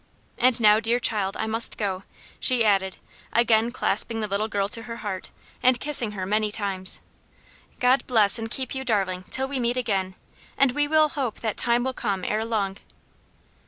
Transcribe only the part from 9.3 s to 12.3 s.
we meet again, and we will hope that time will come